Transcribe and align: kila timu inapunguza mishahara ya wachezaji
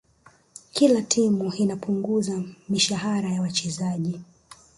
kila 0.73 1.01
timu 1.01 1.53
inapunguza 1.53 2.41
mishahara 2.69 3.29
ya 3.31 3.41
wachezaji 3.41 4.21